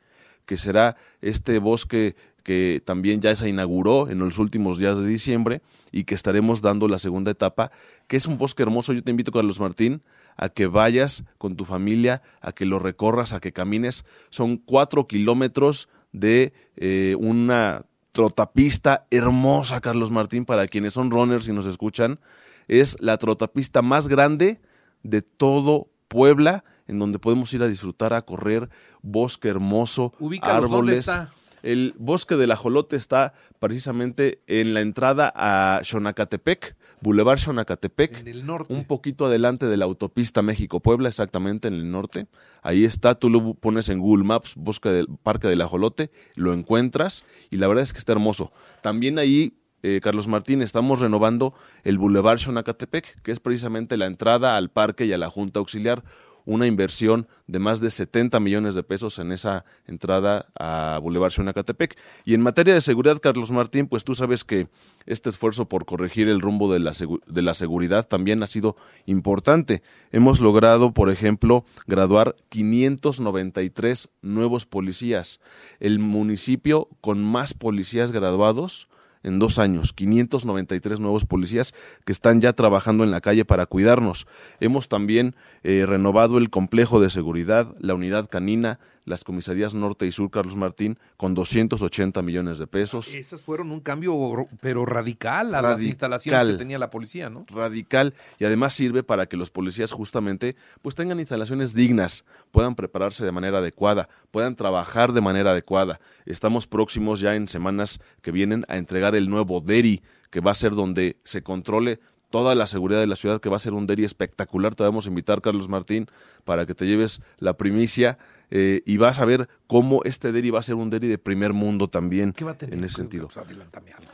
que 0.47 0.57
será 0.57 0.97
este 1.21 1.59
bosque 1.59 2.17
que 2.43 2.83
también 2.85 3.21
ya 3.21 3.35
se 3.37 3.49
inauguró 3.49 4.09
en 4.09 4.19
los 4.19 4.39
últimos 4.39 4.79
días 4.79 4.99
de 4.99 5.07
diciembre 5.07 5.63
y 5.93 6.05
que 6.05 6.15
estaremos 6.15 6.61
dando 6.63 6.89
la 6.89 6.99
segunda 6.99 7.31
etapa, 7.31 7.71
que 8.09 8.17
es 8.17 8.27
un 8.27 8.39
bosque 8.39 8.63
hermoso. 8.63 8.93
Yo 8.93 9.03
te 9.03 9.11
invito, 9.11 9.33
Carlos 9.33 9.61
Martín, 9.61 10.03
a 10.37 10.49
que 10.49 10.67
vayas 10.67 11.25
con 11.39 11.57
tu 11.57 11.65
familia, 11.65 12.23
a 12.41 12.53
que 12.53 12.67
lo 12.67 12.79
recorras, 12.79 13.33
a 13.33 13.41
que 13.41 13.53
camines. 13.53 14.05
Son 14.31 14.57
cuatro 14.57 15.07
kilómetros 15.07 15.89
de 16.13 16.53
eh, 16.77 17.17
una 17.19 17.85
trotapista 18.13 19.07
hermosa, 19.11 19.81
Carlos 19.81 20.11
Martín, 20.11 20.45
para 20.45 20.69
quienes 20.69 20.93
son 20.93 21.11
runners 21.11 21.49
y 21.49 21.53
nos 21.53 21.67
escuchan. 21.67 22.21
Es 22.69 22.97
la 23.01 23.17
trotapista 23.17 23.83
más 23.83 24.09
grande 24.09 24.61
de 25.03 25.23
todo 25.23 25.89
Puebla, 26.09 26.65
en 26.87 26.99
donde 26.99 27.19
podemos 27.19 27.53
ir 27.55 27.63
a 27.63 27.69
disfrutar, 27.69 28.13
a 28.13 28.23
correr, 28.23 28.69
bosque 29.01 29.49
hermoso, 29.49 30.13
Ubícalos, 30.19 30.71
¿dónde 30.71 30.93
árboles. 30.93 30.99
está? 31.01 31.31
El 31.63 31.95
bosque 31.99 32.37
del 32.37 32.51
ajolote 32.51 32.97
está 32.97 33.33
precisamente 33.59 34.43
en 34.47 34.75
la 34.75 34.81
entrada 34.81 35.33
a 35.35 35.81
Xonacatepec, 35.85 36.77
Boulevard 37.03 37.39
Xonacatepec, 37.39 38.21
En 38.21 38.29
el 38.29 38.47
norte. 38.47 38.73
un 38.73 38.85
poquito 38.85 39.27
adelante 39.27 39.67
de 39.67 39.77
la 39.77 39.85
autopista 39.85 40.41
México-Puebla, 40.43 41.09
exactamente 41.09 41.69
en 41.69 41.75
el 41.75 41.91
norte. 41.91 42.27
Ahí 42.63 42.85
está, 42.85 43.17
tú 43.17 43.29
lo 43.29 43.55
pones 43.55 43.89
en 43.89 43.99
Google 43.99 44.25
Maps, 44.25 44.55
bosque 44.57 44.89
del 44.89 45.09
Parque 45.23 45.49
del 45.49 45.61
Ajolote, 45.63 46.11
lo 46.37 46.53
encuentras 46.53 47.25
y 47.51 47.57
la 47.57 47.67
verdad 47.67 47.83
es 47.83 47.93
que 47.93 47.99
está 47.99 48.13
hermoso. 48.13 48.53
También 48.83 49.19
ahí, 49.19 49.59
eh, 49.83 50.01
Carlos 50.03 50.29
Martín, 50.29 50.63
estamos 50.63 51.01
renovando 51.01 51.55
el 51.83 51.99
Boulevard 51.99 52.39
Xonacatepec, 52.39 53.21
que 53.23 53.33
es 53.33 53.41
precisamente 53.41 53.97
la 53.97 54.07
entrada 54.07 54.57
al 54.57 54.71
parque 54.71 55.05
y 55.05 55.13
a 55.13 55.19
la 55.19 55.29
Junta 55.29 55.59
Auxiliar 55.59 56.05
una 56.45 56.67
inversión 56.67 57.29
de 57.47 57.59
más 57.59 57.81
de 57.81 57.91
70 57.91 58.41
millones 58.41 58.75
de 58.75 58.83
pesos 58.83 59.19
en 59.19 59.33
esa 59.33 59.65
entrada 59.87 60.47
a 60.59 60.99
Boulevard 61.01 61.33
Xonacatepec. 61.33 61.97
Y 62.25 62.35
en 62.35 62.41
materia 62.41 62.75
de 62.75 62.81
seguridad, 62.81 63.21
Carlos 63.21 63.51
Martín, 63.51 63.87
pues 63.89 64.05
tú 64.05 64.15
sabes 64.15 64.45
que 64.45 64.69
este 65.07 65.29
esfuerzo 65.29 65.69
por 65.69 65.85
corregir 65.85 66.29
el 66.29 66.41
rumbo 66.41 66.73
de 66.73 66.79
la, 66.79 66.93
de 67.27 67.43
la 67.43 67.55
seguridad 67.55 68.07
también 68.07 68.43
ha 68.43 68.47
sido 68.47 68.77
importante. 69.07 69.83
Hemos 70.11 70.41
logrado, 70.41 70.93
por 70.93 71.11
ejemplo, 71.11 71.65
graduar 71.87 72.37
593 72.49 74.11
nuevos 74.23 74.67
policías. 74.67 75.41
El 75.81 75.99
municipio 75.99 76.89
con 77.01 77.23
más 77.23 77.55
policías 77.55 78.13
graduados 78.13 78.89
en 79.23 79.39
dos 79.39 79.59
años, 79.59 79.93
593 79.93 81.01
nuevos 81.01 81.25
policías 81.25 81.75
que 82.05 82.13
están 82.13 82.41
ya 82.41 82.53
trabajando 82.53 83.05
en 83.05 83.11
la 83.11 83.21
calle 83.21 83.45
para 83.45 83.67
cuidarnos. 83.67 84.27
Hemos 84.61 84.89
también 84.89 85.35
eh, 85.63 85.85
renovado 85.87 86.39
el 86.39 86.51
complejo 86.51 87.01
de 87.01 87.11
seguridad, 87.11 87.75
la 87.79 87.95
unidad 87.95 88.29
canina, 88.29 88.79
las 89.05 89.25
comisarías 89.25 89.75
norte 89.75 90.07
y 90.07 90.13
sur, 90.13 90.31
Carlos 90.31 90.55
Martín, 90.57 90.99
con 91.17 91.35
280 91.35 92.23
millones 92.23 92.59
de 92.59 92.67
pesos. 92.67 93.09
Esas 93.15 93.43
fueron 93.43 93.71
un 93.73 93.81
cambio, 93.81 94.13
ro- 94.35 94.49
pero 94.61 94.85
radical 94.87 95.55
a 95.55 95.63
las 95.63 95.83
instalaciones 95.89 96.41
que 96.53 96.59
tenía 96.59 96.79
la 96.79 96.91
policía, 96.91 97.29
¿no? 97.31 97.45
radical 97.49 98.15
y 98.39 98.45
además 98.45 98.75
sirve 98.75 99.03
para 99.03 99.27
que 99.27 99.37
los 99.37 99.51
policías 99.51 99.93
justamente 99.93 100.57
pues 100.83 100.95
tengan 100.95 101.19
instalaciones 101.21 101.75
dignas, 101.75 102.25
puedan 102.51 102.75
prepararse 102.75 103.25
de 103.25 103.33
manera 103.33 103.59
adecuada, 103.59 104.09
puedan 104.31 104.55
trabajar 104.55 105.13
de 105.13 105.21
manera 105.21 105.51
adecuada. 105.51 106.01
Estamos 106.27 106.67
próximos 106.67 107.21
ya 107.21 107.35
en 107.35 107.49
semanas 107.49 108.01
que 108.21 108.31
vienen 108.31 108.65
a 108.69 108.77
entregar 108.77 109.15
el 109.15 109.29
nuevo 109.29 109.61
DERI, 109.61 110.03
que 110.31 110.41
va 110.41 110.53
a 110.53 110.55
ser 110.55 110.73
donde 110.73 111.17
se 111.25 111.43
controle 111.43 111.99
toda 112.31 112.55
la 112.55 112.67
seguridad 112.67 113.01
de 113.01 113.07
la 113.07 113.17
ciudad, 113.17 113.41
que 113.43 113.51
va 113.51 113.57
a 113.57 113.61
ser 113.61 113.75
un 113.75 113.87
DERI 113.87 114.05
espectacular. 114.05 114.75
Te 114.75 114.83
vamos 114.85 115.05
a 115.05 115.11
invitar, 115.11 115.43
Carlos 115.43 115.69
Martín, 115.69 116.07
para 116.45 116.65
que 116.65 116.75
te 116.75 116.87
lleves 116.87 117.21
la 117.39 117.59
primicia 117.59 118.17
eh, 118.55 118.83
y 118.85 118.99
vas 118.99 119.19
a 119.19 119.25
ver 119.25 119.49
cómo 119.67 120.03
este 120.05 120.31
DERI 120.31 120.51
va 120.51 120.59
a 120.59 120.63
ser 120.63 120.75
un 120.75 120.91
DERI 120.91 121.09
de 121.09 121.17
primer 121.17 121.55
mundo 121.55 121.89
también 121.89 122.35
¿Qué 122.35 122.45
va 122.45 122.51
a 122.51 122.59
tener? 122.59 122.79
en 122.79 122.85
ese 122.85 122.97
sentido. 122.97 123.29
Pues 123.29 123.39
algo. 123.39 123.63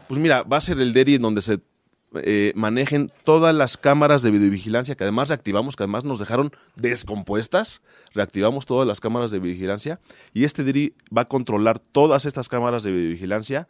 Pues 0.07 0.21
mira, 0.21 0.45
va 0.45 0.59
a 0.59 0.61
ser 0.61 0.78
el 0.78 0.92
DERI 0.92 1.16
en 1.16 1.23
donde 1.23 1.42
se 1.42 1.59
eh, 2.14 2.52
manejen 2.54 3.11
todas 3.25 3.52
las 3.52 3.76
cámaras 3.76 4.23
de 4.23 4.30
videovigilancia 4.30 4.95
que 4.95 5.02
además 5.02 5.28
reactivamos, 5.28 5.75
que 5.75 5.83
además 5.83 6.04
nos 6.04 6.21
dejaron 6.21 6.52
descompuestas. 6.76 7.83
Reactivamos 8.14 8.64
todas 8.64 8.87
las 8.87 9.00
cámaras 9.00 9.33
de 9.33 9.40
vigilancia 9.40 9.99
y 10.33 10.45
este 10.45 10.62
DERI 10.62 10.95
va 11.14 11.23
a 11.23 11.28
controlar 11.28 11.80
todas 11.80 12.25
estas 12.25 12.49
cámaras 12.49 12.85
de 12.85 12.92
videovigilancia, 12.92 13.66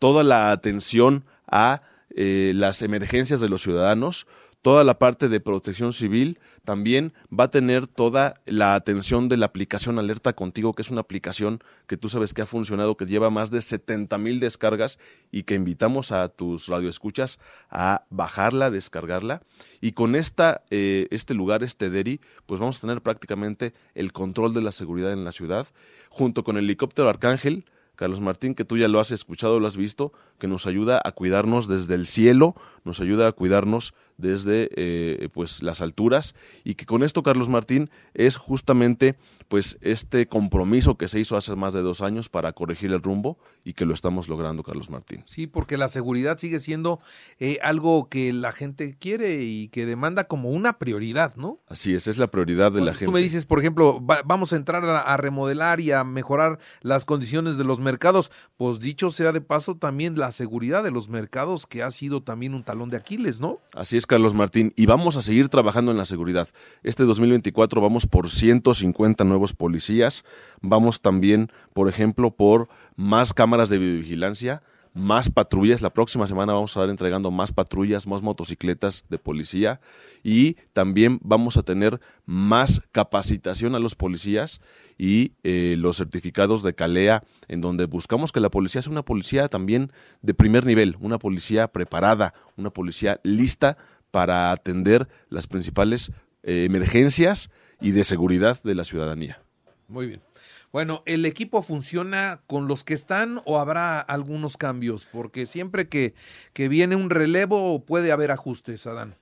toda 0.00 0.24
la 0.24 0.50
atención 0.50 1.22
a 1.46 1.82
eh, 2.10 2.54
las 2.56 2.82
emergencias 2.82 3.38
de 3.38 3.48
los 3.48 3.62
ciudadanos, 3.62 4.26
toda 4.62 4.84
la 4.84 4.98
parte 4.98 5.28
de 5.28 5.40
protección 5.40 5.92
civil, 5.92 6.38
también 6.64 7.14
va 7.32 7.44
a 7.44 7.50
tener 7.50 7.86
toda 7.86 8.34
la 8.44 8.74
atención 8.74 9.28
de 9.28 9.36
la 9.36 9.46
aplicación 9.46 9.98
Alerta 9.98 10.32
Contigo, 10.32 10.74
que 10.74 10.82
es 10.82 10.90
una 10.90 11.00
aplicación 11.00 11.60
que 11.86 11.96
tú 11.96 12.08
sabes 12.08 12.34
que 12.34 12.42
ha 12.42 12.46
funcionado, 12.46 12.96
que 12.96 13.06
lleva 13.06 13.30
más 13.30 13.50
de 13.50 13.62
70 13.62 14.18
mil 14.18 14.40
descargas 14.40 14.98
y 15.30 15.44
que 15.44 15.54
invitamos 15.54 16.12
a 16.12 16.28
tus 16.28 16.66
radioescuchas 16.66 17.38
a 17.70 18.04
bajarla, 18.10 18.70
descargarla. 18.70 19.42
Y 19.80 19.92
con 19.92 20.14
esta, 20.14 20.62
eh, 20.70 21.06
este 21.10 21.34
lugar, 21.34 21.62
este 21.62 21.88
DERI, 21.88 22.20
pues 22.46 22.60
vamos 22.60 22.78
a 22.78 22.80
tener 22.82 23.00
prácticamente 23.00 23.72
el 23.94 24.12
control 24.12 24.54
de 24.54 24.62
la 24.62 24.72
seguridad 24.72 25.12
en 25.12 25.24
la 25.24 25.32
ciudad, 25.32 25.66
junto 26.10 26.44
con 26.44 26.56
el 26.56 26.64
helicóptero 26.64 27.08
Arcángel, 27.08 27.64
Carlos 27.98 28.20
Martín, 28.20 28.54
que 28.54 28.64
tú 28.64 28.78
ya 28.78 28.86
lo 28.86 29.00
has 29.00 29.10
escuchado, 29.10 29.58
lo 29.58 29.66
has 29.66 29.76
visto, 29.76 30.12
que 30.38 30.46
nos 30.46 30.68
ayuda 30.68 31.02
a 31.04 31.10
cuidarnos 31.10 31.66
desde 31.66 31.96
el 31.96 32.06
cielo, 32.06 32.54
nos 32.84 33.00
ayuda 33.00 33.26
a 33.26 33.32
cuidarnos 33.32 33.92
desde 34.18 34.68
eh, 34.74 35.28
pues 35.32 35.62
las 35.62 35.80
alturas 35.80 36.34
y 36.64 36.74
que 36.74 36.84
con 36.84 37.02
esto 37.02 37.22
Carlos 37.22 37.48
Martín 37.48 37.88
es 38.14 38.36
justamente 38.36 39.16
pues 39.48 39.78
este 39.80 40.26
compromiso 40.26 40.96
que 40.96 41.08
se 41.08 41.18
hizo 41.18 41.36
hace 41.36 41.56
más 41.56 41.72
de 41.72 41.80
dos 41.80 42.02
años 42.02 42.28
para 42.28 42.52
corregir 42.52 42.92
el 42.92 43.02
rumbo 43.02 43.38
y 43.64 43.72
que 43.72 43.86
lo 43.86 43.94
estamos 43.94 44.28
logrando 44.28 44.62
Carlos 44.62 44.90
Martín. 44.90 45.22
Sí, 45.24 45.46
porque 45.46 45.78
la 45.78 45.88
seguridad 45.88 46.38
sigue 46.38 46.60
siendo 46.60 47.00
eh, 47.38 47.58
algo 47.62 48.08
que 48.08 48.32
la 48.32 48.52
gente 48.52 48.96
quiere 48.98 49.42
y 49.42 49.68
que 49.68 49.86
demanda 49.86 50.24
como 50.24 50.50
una 50.50 50.78
prioridad, 50.78 51.36
¿no? 51.36 51.60
Así 51.68 51.94
es, 51.94 52.08
es 52.08 52.18
la 52.18 52.26
prioridad 52.26 52.72
de 52.72 52.80
la 52.80 52.92
gente. 52.92 53.06
Tú 53.06 53.12
me 53.12 53.20
dices, 53.20 53.46
por 53.46 53.58
ejemplo, 53.58 54.00
vamos 54.00 54.52
a 54.52 54.56
entrar 54.56 54.84
a, 54.84 55.16
remodelar 55.16 55.80
y 55.80 55.92
a 55.92 56.04
mejorar 56.04 56.58
las 56.82 57.04
condiciones 57.04 57.56
de 57.56 57.64
los 57.64 57.78
mercados, 57.80 58.30
pues 58.56 58.80
dicho 58.80 59.10
sea 59.10 59.32
de 59.32 59.40
paso 59.40 59.76
también 59.76 60.18
la 60.18 60.32
seguridad 60.32 60.82
de 60.82 60.90
los 60.90 61.08
mercados 61.08 61.66
que 61.66 61.82
ha 61.82 61.90
sido 61.90 62.22
también 62.22 62.54
un 62.54 62.64
talón 62.64 62.90
de 62.90 62.96
Aquiles, 62.96 63.40
¿no? 63.40 63.60
Así 63.74 63.96
es, 63.96 64.06
Carlos 64.08 64.34
Martín, 64.34 64.72
y 64.74 64.86
vamos 64.86 65.16
a 65.16 65.22
seguir 65.22 65.50
trabajando 65.50 65.92
en 65.92 65.98
la 65.98 66.06
seguridad. 66.06 66.48
Este 66.82 67.04
2024 67.04 67.80
vamos 67.80 68.06
por 68.06 68.30
150 68.30 69.22
nuevos 69.24 69.52
policías, 69.52 70.24
vamos 70.62 71.02
también, 71.02 71.52
por 71.74 71.90
ejemplo, 71.90 72.30
por 72.30 72.68
más 72.96 73.34
cámaras 73.34 73.68
de 73.68 73.76
videovigilancia, 73.78 74.62
más 74.94 75.30
patrullas. 75.30 75.82
La 75.82 75.90
próxima 75.90 76.26
semana 76.26 76.54
vamos 76.54 76.76
a 76.76 76.80
estar 76.80 76.90
entregando 76.90 77.30
más 77.30 77.52
patrullas, 77.52 78.06
más 78.06 78.22
motocicletas 78.22 79.04
de 79.08 79.18
policía 79.18 79.80
y 80.22 80.54
también 80.72 81.20
vamos 81.22 81.56
a 81.56 81.62
tener 81.62 82.00
más 82.26 82.82
capacitación 82.92 83.74
a 83.74 83.78
los 83.78 83.94
policías 83.94 84.60
y 84.96 85.32
eh, 85.44 85.76
los 85.78 85.98
certificados 85.98 86.62
de 86.62 86.74
Calea, 86.74 87.22
en 87.46 87.60
donde 87.60 87.84
buscamos 87.84 88.32
que 88.32 88.40
la 88.40 88.50
policía 88.50 88.82
sea 88.82 88.90
una 88.90 89.04
policía 89.04 89.48
también 89.48 89.92
de 90.22 90.34
primer 90.34 90.66
nivel, 90.66 90.96
una 90.98 91.18
policía 91.18 91.68
preparada, 91.68 92.34
una 92.56 92.70
policía 92.70 93.20
lista 93.22 93.76
para 94.10 94.52
atender 94.52 95.08
las 95.28 95.46
principales 95.46 96.12
eh, 96.42 96.64
emergencias 96.64 97.50
y 97.80 97.92
de 97.92 98.04
seguridad 98.04 98.58
de 98.62 98.74
la 98.74 98.84
ciudadanía. 98.84 99.42
Muy 99.86 100.06
bien. 100.06 100.22
Bueno, 100.70 101.02
¿el 101.06 101.24
equipo 101.24 101.62
funciona 101.62 102.42
con 102.46 102.68
los 102.68 102.84
que 102.84 102.92
están 102.92 103.40
o 103.46 103.58
habrá 103.58 104.00
algunos 104.00 104.58
cambios? 104.58 105.06
Porque 105.10 105.46
siempre 105.46 105.88
que, 105.88 106.14
que 106.52 106.68
viene 106.68 106.94
un 106.94 107.08
relevo 107.08 107.84
puede 107.86 108.12
haber 108.12 108.30
ajustes, 108.30 108.86
Adán. 108.86 109.14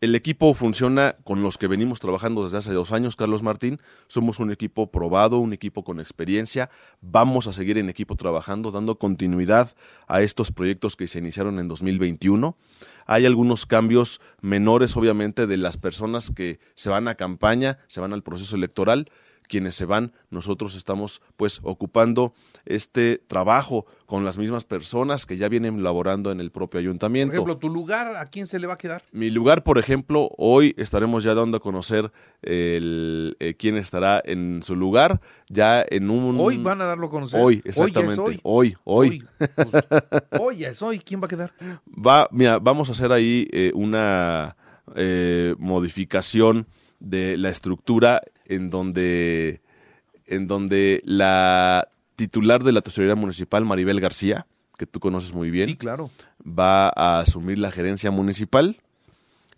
El 0.00 0.14
equipo 0.14 0.54
funciona 0.54 1.16
con 1.24 1.42
los 1.42 1.58
que 1.58 1.66
venimos 1.66 1.98
trabajando 1.98 2.44
desde 2.44 2.58
hace 2.58 2.72
dos 2.72 2.92
años, 2.92 3.16
Carlos 3.16 3.42
Martín. 3.42 3.80
Somos 4.06 4.38
un 4.38 4.52
equipo 4.52 4.92
probado, 4.92 5.38
un 5.38 5.52
equipo 5.52 5.82
con 5.82 5.98
experiencia. 5.98 6.70
Vamos 7.00 7.48
a 7.48 7.52
seguir 7.52 7.78
en 7.78 7.88
equipo 7.88 8.14
trabajando, 8.14 8.70
dando 8.70 8.96
continuidad 8.96 9.74
a 10.06 10.22
estos 10.22 10.52
proyectos 10.52 10.94
que 10.94 11.08
se 11.08 11.18
iniciaron 11.18 11.58
en 11.58 11.66
2021. 11.66 12.56
Hay 13.06 13.26
algunos 13.26 13.66
cambios 13.66 14.20
menores, 14.40 14.96
obviamente, 14.96 15.48
de 15.48 15.56
las 15.56 15.76
personas 15.78 16.30
que 16.30 16.60
se 16.76 16.90
van 16.90 17.08
a 17.08 17.16
campaña, 17.16 17.78
se 17.88 18.00
van 18.00 18.12
al 18.12 18.22
proceso 18.22 18.54
electoral 18.54 19.10
quienes 19.48 19.74
se 19.74 19.84
van, 19.84 20.12
nosotros 20.30 20.74
estamos 20.74 21.22
pues 21.36 21.60
ocupando 21.62 22.32
este 22.64 23.18
trabajo 23.26 23.86
con 24.06 24.24
las 24.24 24.38
mismas 24.38 24.64
personas 24.64 25.26
que 25.26 25.36
ya 25.36 25.48
vienen 25.48 25.82
laborando 25.82 26.30
en 26.30 26.40
el 26.40 26.50
propio 26.50 26.80
ayuntamiento. 26.80 27.32
Por 27.32 27.36
ejemplo, 27.36 27.58
¿tu 27.58 27.68
lugar 27.68 28.16
a 28.16 28.26
quién 28.26 28.46
se 28.46 28.58
le 28.58 28.66
va 28.66 28.74
a 28.74 28.78
quedar? 28.78 29.02
Mi 29.12 29.30
lugar, 29.30 29.64
por 29.64 29.78
ejemplo, 29.78 30.30
hoy 30.36 30.74
estaremos 30.78 31.24
ya 31.24 31.34
dando 31.34 31.58
a 31.58 31.60
conocer 31.60 32.12
el, 32.42 33.36
eh, 33.40 33.54
quién 33.58 33.76
estará 33.76 34.22
en 34.24 34.62
su 34.62 34.76
lugar, 34.76 35.20
ya 35.48 35.84
en 35.88 36.10
un... 36.10 36.38
Hoy 36.40 36.58
van 36.58 36.80
a 36.80 36.84
darlo 36.84 37.08
a 37.08 37.10
conocer. 37.10 37.40
Hoy, 37.42 37.60
exactamente. 37.64 38.20
Hoy, 38.20 38.40
hoy. 38.42 38.76
Hoy, 38.84 39.08
hoy. 39.08 39.24
Pues, 40.30 40.60
es 40.60 40.82
hoy. 40.82 40.98
¿Quién 40.98 41.20
va 41.20 41.26
a 41.26 41.28
quedar? 41.28 41.52
Va, 41.86 42.28
mira, 42.30 42.58
vamos 42.58 42.88
a 42.88 42.92
hacer 42.92 43.12
ahí 43.12 43.48
eh, 43.52 43.72
una 43.74 44.56
eh, 44.94 45.54
modificación 45.58 46.66
de 47.00 47.36
la 47.36 47.48
estructura 47.48 48.22
en 48.48 48.70
donde, 48.70 49.60
en 50.26 50.46
donde 50.46 51.02
la 51.04 51.88
titular 52.16 52.64
de 52.64 52.72
la 52.72 52.80
tesorería 52.80 53.14
municipal, 53.14 53.64
Maribel 53.64 54.00
García, 54.00 54.46
que 54.76 54.86
tú 54.86 55.00
conoces 55.00 55.34
muy 55.34 55.50
bien, 55.50 55.74
claro. 55.74 56.10
va 56.44 56.88
a 56.88 57.20
asumir 57.20 57.58
la 57.58 57.70
gerencia 57.70 58.10
municipal. 58.10 58.80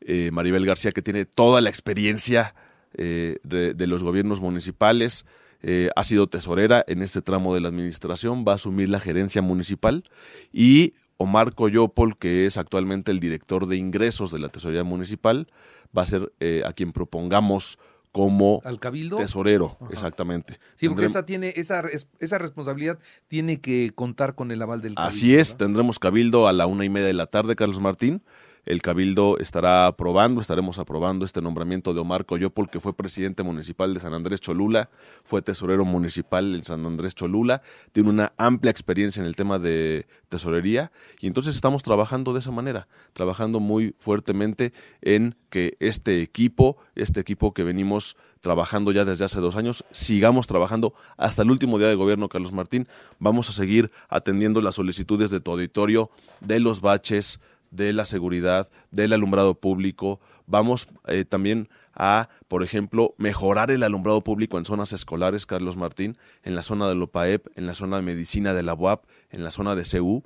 Eh, 0.00 0.30
Maribel 0.32 0.66
García, 0.66 0.92
que 0.92 1.02
tiene 1.02 1.24
toda 1.24 1.60
la 1.60 1.70
experiencia 1.70 2.54
eh, 2.94 3.38
de, 3.44 3.86
los 3.86 4.02
gobiernos 4.02 4.40
municipales, 4.40 5.26
eh, 5.62 5.90
ha 5.94 6.04
sido 6.04 6.26
tesorera 6.26 6.84
en 6.88 7.02
este 7.02 7.22
tramo 7.22 7.54
de 7.54 7.60
la 7.60 7.68
administración, 7.68 8.44
va 8.48 8.52
a 8.52 8.54
asumir 8.56 8.88
la 8.88 8.98
gerencia 8.98 9.42
municipal 9.42 10.04
y 10.52 10.94
Omar 11.18 11.54
Coyopol, 11.54 12.16
que 12.16 12.46
es 12.46 12.56
actualmente 12.56 13.12
el 13.12 13.20
director 13.20 13.66
de 13.66 13.76
ingresos 13.76 14.32
de 14.32 14.38
la 14.38 14.48
tesorería 14.48 14.84
municipal, 14.84 15.48
va 15.96 16.02
a 16.02 16.06
ser 16.06 16.32
a 16.64 16.72
quien 16.72 16.92
propongamos 16.92 17.78
como 18.12 18.60
¿Al 18.64 18.80
cabildo? 18.80 19.16
tesorero, 19.16 19.78
exactamente. 19.90 20.58
Sí, 20.74 20.88
porque 20.88 21.06
esa, 21.06 21.24
tiene, 21.24 21.52
esa, 21.56 21.82
esa 22.18 22.38
responsabilidad 22.38 22.98
tiene 23.28 23.60
que 23.60 23.92
contar 23.94 24.34
con 24.34 24.50
el 24.50 24.60
aval 24.62 24.80
del 24.82 24.94
cabildo. 24.94 25.08
Así 25.08 25.36
es, 25.36 25.56
tendremos 25.56 25.98
cabildo 25.98 26.48
a 26.48 26.52
la 26.52 26.66
una 26.66 26.84
y 26.84 26.88
media 26.88 27.06
de 27.06 27.14
la 27.14 27.26
tarde, 27.26 27.54
Carlos 27.56 27.80
Martín. 27.80 28.22
El 28.64 28.82
Cabildo 28.82 29.38
estará 29.38 29.86
aprobando, 29.86 30.40
estaremos 30.40 30.78
aprobando 30.78 31.24
este 31.24 31.40
nombramiento 31.40 31.94
de 31.94 32.00
Omar 32.00 32.26
Coyopol, 32.26 32.68
que 32.68 32.80
fue 32.80 32.94
presidente 32.94 33.42
municipal 33.42 33.94
de 33.94 34.00
San 34.00 34.14
Andrés 34.14 34.40
Cholula, 34.40 34.90
fue 35.24 35.42
tesorero 35.42 35.84
municipal 35.84 36.54
en 36.54 36.62
San 36.62 36.84
Andrés 36.84 37.14
Cholula, 37.14 37.62
tiene 37.92 38.10
una 38.10 38.32
amplia 38.36 38.70
experiencia 38.70 39.20
en 39.20 39.26
el 39.26 39.36
tema 39.36 39.58
de 39.58 40.06
tesorería 40.28 40.92
y 41.20 41.26
entonces 41.26 41.54
estamos 41.54 41.82
trabajando 41.82 42.32
de 42.32 42.40
esa 42.40 42.50
manera, 42.50 42.88
trabajando 43.12 43.60
muy 43.60 43.94
fuertemente 43.98 44.72
en 45.00 45.36
que 45.48 45.76
este 45.80 46.22
equipo, 46.22 46.76
este 46.94 47.20
equipo 47.20 47.52
que 47.52 47.64
venimos 47.64 48.16
trabajando 48.40 48.92
ya 48.92 49.04
desde 49.04 49.24
hace 49.24 49.40
dos 49.40 49.56
años, 49.56 49.84
sigamos 49.90 50.46
trabajando 50.46 50.94
hasta 51.16 51.42
el 51.42 51.50
último 51.50 51.78
día 51.78 51.88
de 51.88 51.94
gobierno, 51.94 52.28
Carlos 52.28 52.52
Martín. 52.52 52.88
Vamos 53.18 53.48
a 53.50 53.52
seguir 53.52 53.90
atendiendo 54.08 54.60
las 54.60 54.76
solicitudes 54.76 55.30
de 55.30 55.40
tu 55.40 55.50
auditorio, 55.50 56.10
de 56.40 56.60
los 56.60 56.80
baches, 56.80 57.40
de 57.70 57.92
la 57.92 58.04
seguridad, 58.04 58.70
del 58.90 59.12
alumbrado 59.12 59.54
público. 59.54 60.20
Vamos 60.46 60.88
eh, 61.06 61.24
también 61.24 61.68
a, 61.94 62.28
por 62.48 62.62
ejemplo, 62.62 63.14
mejorar 63.18 63.70
el 63.70 63.82
alumbrado 63.82 64.22
público 64.22 64.58
en 64.58 64.64
zonas 64.64 64.92
escolares, 64.92 65.46
Carlos 65.46 65.76
Martín, 65.76 66.16
en 66.42 66.54
la 66.54 66.62
zona 66.62 66.88
de 66.88 66.94
Lopaep, 66.94 67.46
en 67.56 67.66
la 67.66 67.74
zona 67.74 67.96
de 67.96 68.02
medicina 68.02 68.54
de 68.54 68.62
la 68.62 68.74
UAP, 68.74 69.04
en 69.30 69.44
la 69.44 69.50
zona 69.50 69.74
de 69.74 69.84
CEU, 69.84 70.24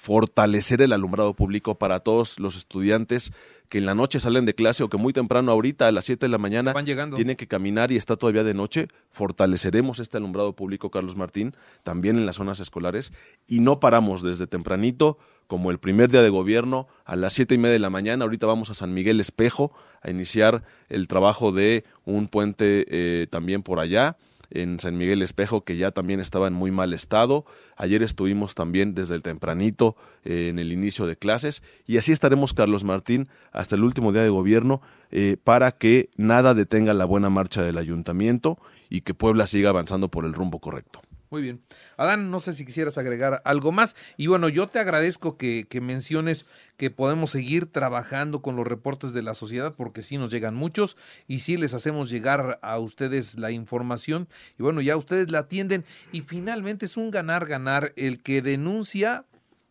fortalecer 0.00 0.80
el 0.80 0.94
alumbrado 0.94 1.34
público 1.34 1.78
para 1.78 2.00
todos 2.00 2.40
los 2.40 2.56
estudiantes 2.56 3.32
que 3.68 3.76
en 3.76 3.84
la 3.86 3.94
noche 3.94 4.18
salen 4.18 4.46
de 4.46 4.54
clase 4.54 4.82
o 4.82 4.88
que 4.88 4.96
muy 4.96 5.12
temprano 5.12 5.52
ahorita 5.52 5.86
a 5.86 5.92
las 5.92 6.06
7 6.06 6.24
de 6.24 6.30
la 6.30 6.38
mañana 6.38 6.72
Van 6.72 6.86
llegando. 6.86 7.16
tienen 7.16 7.36
que 7.36 7.46
caminar 7.46 7.92
y 7.92 7.96
está 7.96 8.16
todavía 8.16 8.42
de 8.42 8.54
noche, 8.54 8.88
fortaleceremos 9.10 10.00
este 10.00 10.16
alumbrado 10.16 10.56
público, 10.56 10.90
Carlos 10.90 11.16
Martín, 11.16 11.54
también 11.82 12.16
en 12.16 12.24
las 12.24 12.36
zonas 12.36 12.60
escolares 12.60 13.12
y 13.46 13.60
no 13.60 13.78
paramos 13.78 14.22
desde 14.22 14.46
tempranito 14.46 15.18
como 15.50 15.72
el 15.72 15.80
primer 15.80 16.12
día 16.12 16.22
de 16.22 16.28
gobierno 16.28 16.86
a 17.04 17.16
las 17.16 17.32
siete 17.32 17.56
y 17.56 17.58
media 17.58 17.72
de 17.72 17.80
la 17.80 17.90
mañana. 17.90 18.22
Ahorita 18.22 18.46
vamos 18.46 18.70
a 18.70 18.74
San 18.74 18.94
Miguel 18.94 19.18
Espejo 19.18 19.72
a 20.00 20.08
iniciar 20.08 20.62
el 20.88 21.08
trabajo 21.08 21.50
de 21.50 21.82
un 22.04 22.28
puente 22.28 22.86
eh, 22.88 23.26
también 23.26 23.64
por 23.64 23.80
allá 23.80 24.16
en 24.50 24.78
San 24.78 24.96
Miguel 24.96 25.22
Espejo, 25.22 25.64
que 25.64 25.76
ya 25.76 25.90
también 25.90 26.20
estaba 26.20 26.46
en 26.46 26.52
muy 26.52 26.70
mal 26.70 26.94
estado. 26.94 27.46
Ayer 27.76 28.04
estuvimos 28.04 28.54
también 28.54 28.94
desde 28.94 29.16
el 29.16 29.24
tempranito 29.24 29.96
eh, 30.24 30.50
en 30.50 30.60
el 30.60 30.70
inicio 30.70 31.08
de 31.08 31.16
clases 31.16 31.64
y 31.84 31.96
así 31.96 32.12
estaremos, 32.12 32.54
Carlos 32.54 32.84
Martín, 32.84 33.28
hasta 33.50 33.74
el 33.74 33.82
último 33.82 34.12
día 34.12 34.22
de 34.22 34.28
gobierno 34.28 34.80
eh, 35.10 35.36
para 35.42 35.72
que 35.72 36.10
nada 36.16 36.54
detenga 36.54 36.94
la 36.94 37.06
buena 37.06 37.28
marcha 37.28 37.60
del 37.60 37.78
ayuntamiento 37.78 38.56
y 38.88 39.00
que 39.00 39.14
Puebla 39.14 39.48
siga 39.48 39.70
avanzando 39.70 40.12
por 40.12 40.24
el 40.24 40.32
rumbo 40.32 40.60
correcto. 40.60 41.02
Muy 41.30 41.42
bien. 41.42 41.62
Adán, 41.96 42.30
no 42.30 42.40
sé 42.40 42.52
si 42.54 42.64
quisieras 42.64 42.98
agregar 42.98 43.40
algo 43.44 43.70
más. 43.70 43.94
Y 44.16 44.26
bueno, 44.26 44.48
yo 44.48 44.66
te 44.66 44.80
agradezco 44.80 45.36
que, 45.36 45.66
que, 45.68 45.80
menciones 45.80 46.44
que 46.76 46.90
podemos 46.90 47.30
seguir 47.30 47.66
trabajando 47.66 48.42
con 48.42 48.56
los 48.56 48.66
reportes 48.66 49.12
de 49.12 49.22
la 49.22 49.34
sociedad, 49.34 49.74
porque 49.76 50.02
sí 50.02 50.18
nos 50.18 50.32
llegan 50.32 50.56
muchos 50.56 50.96
y 51.28 51.38
sí 51.38 51.56
les 51.56 51.72
hacemos 51.72 52.10
llegar 52.10 52.58
a 52.62 52.78
ustedes 52.80 53.36
la 53.36 53.52
información. 53.52 54.28
Y 54.58 54.64
bueno, 54.64 54.80
ya 54.80 54.96
ustedes 54.96 55.30
la 55.30 55.40
atienden. 55.40 55.84
Y 56.10 56.22
finalmente 56.22 56.86
es 56.86 56.96
un 56.96 57.12
ganar-ganar 57.12 57.92
el 57.94 58.20
que 58.22 58.42
denuncia 58.42 59.24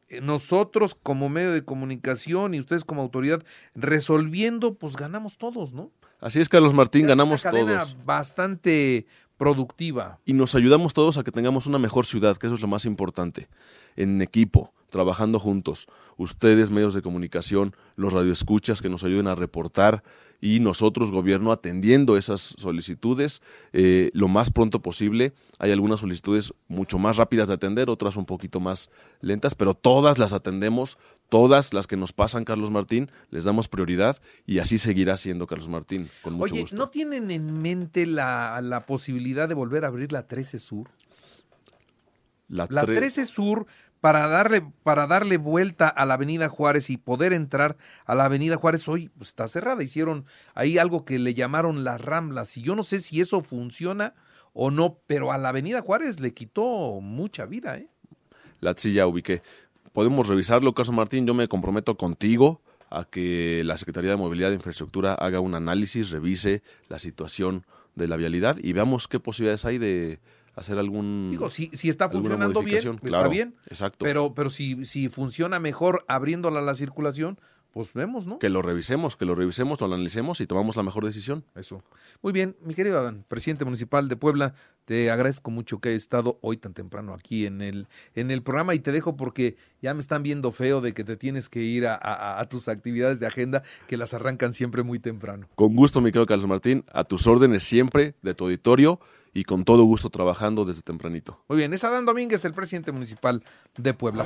eh, 0.08 0.22
nosotros 0.22 0.96
como 0.96 1.28
medio 1.28 1.51
de 1.51 1.66
comunicación 1.66 2.54
y 2.54 2.60
ustedes 2.62 2.86
como 2.86 3.01
autoridad 3.01 3.44
resolviendo, 3.75 4.75
pues 4.75 4.96
ganamos 4.96 5.38
todos, 5.38 5.74
¿no? 5.74 5.92
Así 6.22 6.39
es, 6.39 6.50
Carlos 6.50 6.74
Martín, 6.74 7.04
Es 7.04 7.10
ganamos 7.10 7.44
una 7.44 7.51
cadena 7.51 7.80
todos. 7.80 8.06
bastante 8.06 9.06
productiva. 9.39 10.19
Y 10.25 10.34
nos 10.34 10.53
ayudamos 10.53 10.93
todos 10.93 11.17
a 11.17 11.24
que 11.24 11.31
tengamos 11.31 11.65
una 11.65 11.79
mejor 11.79 12.05
ciudad, 12.05 12.38
que 12.38 12.46
eso 12.46 12.55
es 12.55 12.62
lo 12.62 12.67
más 12.67 12.86
importante. 12.86 13.48
En 13.96 14.22
equipo, 14.22 14.74
trabajando 14.89 15.39
juntos. 15.39 15.88
Ustedes, 16.17 16.69
medios 16.69 16.93
de 16.93 17.01
comunicación, 17.01 17.75
los 17.96 18.12
radioescuchas 18.12 18.81
que 18.81 18.89
nos 18.89 19.03
ayuden 19.03 19.27
a 19.27 19.36
reportar 19.36 20.03
y 20.41 20.60
nosotros, 20.60 21.12
gobierno, 21.12 21.51
atendiendo 21.51 22.17
esas 22.17 22.55
solicitudes 22.58 23.41
eh, 23.74 24.10
lo 24.13 24.27
más 24.27 24.51
pronto 24.51 24.81
posible. 24.81 25.34
Hay 25.60 25.72
algunas 25.72 26.01
solicitudes 26.01 26.53
mucho 26.67 26.98
más 26.98 27.17
rápidas 27.17 27.48
de 27.48 27.53
atender, 27.55 27.89
otras 27.89 28.15
un 28.15 28.25
poquito 28.25 28.60
más 28.60 28.89
lentas, 29.22 29.55
pero 29.55 29.74
todas 29.74 30.17
las 30.17 30.34
atendemos, 30.34 30.98
todas 31.29 31.74
las 31.74 31.88
que 31.88 31.98
nos 31.98 32.13
pasan, 32.13 32.46
Carlos 32.46 32.72
Martín, 32.72 33.10
les 33.31 33.46
damos 33.46 33.67
prioridad 33.67 34.17
y 34.46 34.60
así 34.60 34.77
seguirá 34.77 35.17
siendo 35.17 35.48
Carlos 35.48 35.69
Martín, 35.69 36.10
con 36.22 36.34
mucho 36.34 36.53
Oye, 36.53 36.62
gusto. 36.62 36.75
¿no 36.75 36.89
tienen 36.89 37.31
en 37.31 37.62
mente 37.62 38.05
la, 38.05 38.60
la 38.62 38.86
posibilidad 38.86 39.48
de 39.48 39.55
volver 39.55 39.84
a 39.84 39.88
abrir 39.88 40.12
la 40.12 40.27
13 40.27 40.60
Sur? 40.60 40.89
La 42.50 42.68
tre- 42.68 42.96
13 42.96 43.25
Sur 43.25 43.65
para 44.01 44.27
darle, 44.27 44.62
para 44.84 45.08
darle 45.08 45.38
vuelta 45.38 45.88
a 45.88 46.06
la 46.06 46.15
Avenida 46.15 46.50
Juárez 46.50 46.89
y 46.89 46.98
poder 46.98 47.34
entrar 47.34 47.77
a 48.06 48.15
la 48.15 48.25
Avenida 48.25 48.56
Juárez 48.58 48.88
hoy 48.88 49.10
pues, 49.18 49.29
está 49.29 49.48
cerrada. 49.48 49.84
Hicieron 49.84 50.25
ahí 50.56 50.77
algo 50.77 51.06
que 51.06 51.20
le 51.20 51.34
llamaron 51.34 51.84
las 51.84 52.01
Ramblas 52.01 52.58
y 52.58 52.62
yo 52.62 52.75
no 52.75 52.84
sé 52.84 53.00
si 53.00 53.22
eso 53.22 53.41
funciona 53.41 54.13
o 54.53 54.72
no, 54.72 54.98
pero 55.06 55.32
a 55.32 55.38
la 55.38 55.50
Avenida 55.50 55.82
Juárez 55.82 56.20
le 56.20 56.34
quitó 56.34 57.00
mucha 57.01 57.46
vida, 57.46 57.77
¿eh? 57.77 57.88
La 58.62 58.74
ya 58.74 59.08
ubiqué. 59.08 59.41
Podemos 59.94 60.27
revisarlo, 60.27 60.74
Carlos 60.74 60.96
Martín. 60.96 61.25
Yo 61.25 61.34
me 61.34 61.48
comprometo 61.48 61.96
contigo 61.98 62.62
a 62.89 63.06
que 63.06 63.62
la 63.65 63.77
Secretaría 63.77 64.12
de 64.12 64.18
Movilidad 64.18 64.51
e 64.51 64.56
Infraestructura 64.56 65.13
haga 65.13 65.39
un 65.39 65.56
análisis, 65.56 66.10
revise 66.10 66.62
la 66.88 67.00
situación 67.00 67.65
de 67.96 68.08
la 68.08 68.15
vialidad 68.15 68.58
y 68.62 68.74
veamos 68.74 69.08
qué 69.08 69.20
posibilidades 69.20 69.65
hay 69.65 69.77
de 69.77 70.20
hacer 70.56 70.77
algún 70.77 71.29
Digo, 71.32 71.50
si, 71.50 71.70
si 71.74 71.89
está 71.89 72.10
funcionando 72.10 72.62
bien, 72.63 72.77
está 72.77 73.00
Claro, 73.08 73.29
bien. 73.29 73.56
Exacto. 73.70 74.03
Pero, 74.06 74.34
pero 74.34 74.50
si, 74.50 74.86
si 74.86 75.10
funciona 75.10 75.60
mejor 75.60 76.06
abriéndola 76.08 76.60
a 76.60 76.63
la 76.63 76.75
circulación, 76.75 77.39
pues 77.72 77.94
vemos, 77.94 78.25
¿no? 78.25 78.39
que 78.39 78.50
lo 78.50 78.63
revisemos, 78.63 79.15
que 79.15 79.25
lo 79.25 79.36
revisemos, 79.36 79.79
lo 79.79 79.86
analicemos 79.86 80.41
y 80.41 80.48
tomamos 80.48 80.75
la 80.75 80.82
mejor 80.82 81.06
decisión. 81.06 81.46
Eso. 81.53 81.84
Muy 82.24 82.34
bien, 82.34 82.56
mi 82.65 82.74
querido 82.74 82.98
Adán, 83.00 83.24
presidente 83.27 83.63
municipal 83.63 84.10
de 84.10 84.15
Puebla, 84.15 84.56
te 84.86 85.12
agradezco 85.12 85.51
mucho 85.51 85.77
que 85.79 85.89
hayas 85.89 86.01
estado 86.01 86.39
hoy 86.41 86.58
tan 86.58 86.74
temprano 86.74 87.13
aquí 87.13 87.46
en 87.46 87.62
el, 87.62 87.88
en 88.15 88.32
el 88.32 88.41
programa 88.41 88.74
y 88.74 88.79
te 88.79 88.91
dejo 88.91 89.15
porque 89.15 89.56
ya 89.84 89.94
me 89.94 90.00
están 90.00 90.24
viendo 90.24 90.51
feo 90.51 90.82
de 90.82 90.96
que 90.96 91.03
te 91.03 91.15
tienes 91.15 91.48
que 91.48 91.62
ir 91.62 91.86
a, 91.86 91.94
a- 91.94 92.39
a 92.39 92.50
tus 92.50 92.68
actividades 92.70 93.20
de 93.20 93.27
agenda 93.27 93.62
que 93.88 93.98
las 93.98 94.15
arrancan 94.15 94.51
siempre 94.53 94.82
muy 94.82 94.98
temprano. 94.98 95.48
Con 95.53 95.75
gusto, 95.75 96.01
mi 96.01 96.10
querido 96.10 96.25
Carlos 96.25 96.48
Martín, 96.48 96.84
a 96.91 97.03
tus 97.03 97.27
órdenes 97.27 97.63
siempre 97.63 98.15
de 98.24 98.34
tu 98.34 98.46
auditorio 98.46 99.00
y 99.39 99.43
con 99.46 99.63
todo 99.63 99.84
gusto 99.84 100.10
trabajando 100.10 100.65
desde 100.65 100.81
tempranito. 100.81 101.43
Muy 101.48 101.58
bien, 101.58 101.74
es 101.74 101.84
Adán 101.84 102.05
Domínguez, 102.05 102.43
el 102.43 102.53
presidente 102.53 102.91
municipal 102.91 103.41
de 103.77 103.93
Puebla. 103.93 104.25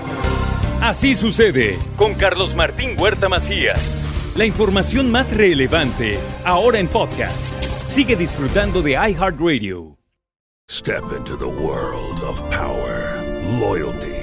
Así 0.81 1.15
sucede 1.15 1.77
con 1.97 2.15
Carlos 2.15 2.55
Martín 2.55 2.99
Huerta 2.99 3.29
Macías. 3.29 4.03
La 4.35 4.45
información 4.45 5.11
más 5.11 5.31
relevante 5.35 6.19
ahora 6.43 6.79
en 6.79 6.87
podcast. 6.87 7.47
Sigue 7.85 8.15
disfrutando 8.15 8.81
de 8.81 8.93
iHeartRadio. 8.93 9.97
Step 10.69 11.03
into 11.15 11.37
the 11.37 11.45
world 11.45 12.23
of 12.23 12.41
power, 12.49 13.21
loyalty, 13.59 14.22